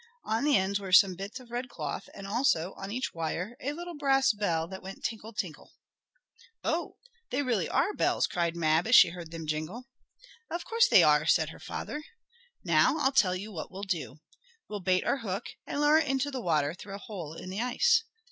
On 0.23 0.43
the 0.45 0.57
ends 0.57 0.79
were 0.79 0.91
some 0.91 1.13
bits 1.13 1.39
of 1.39 1.51
red 1.51 1.69
cloth, 1.69 2.09
and 2.15 2.25
also, 2.25 2.73
on 2.75 2.91
each 2.91 3.13
wire, 3.13 3.55
a 3.61 3.71
little 3.71 3.93
brass 3.93 4.33
bell, 4.33 4.67
that 4.67 4.81
went 4.81 5.03
"tinkle 5.03 5.31
tinkle." 5.31 5.73
"Oh, 6.63 6.97
they 7.29 7.41
are 7.41 7.43
really 7.43 7.69
bells!" 7.97 8.25
cried 8.25 8.55
Mab, 8.55 8.87
as 8.87 8.95
she 8.95 9.09
heard 9.09 9.29
them 9.29 9.45
jingle. 9.45 9.89
"Of 10.49 10.65
course 10.65 10.87
they 10.87 11.03
are" 11.03 11.27
said 11.27 11.49
her 11.49 11.59
father. 11.59 12.03
"Now 12.63 12.97
I'll 12.97 13.11
tell 13.11 13.35
you 13.35 13.51
what 13.51 13.71
we'll 13.71 13.83
do. 13.83 14.21
We'll 14.67 14.79
bait 14.79 15.03
our 15.03 15.17
hook, 15.19 15.45
and 15.67 15.79
lower 15.81 15.99
it 15.99 16.07
into 16.07 16.31
the 16.31 16.41
water 16.41 16.73
through 16.73 16.95
a 16.95 16.97
hole 16.97 17.35
in 17.35 17.51
the 17.51 17.61
ice. 17.61 18.03